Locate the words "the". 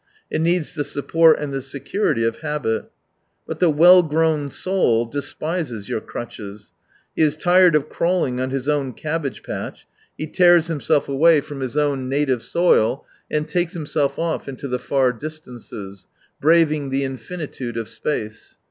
0.73-0.83, 1.53-1.61, 3.59-3.69, 14.67-14.79, 16.89-17.03